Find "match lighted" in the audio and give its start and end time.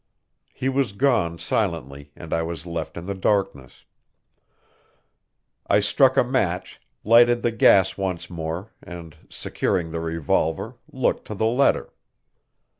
6.23-7.43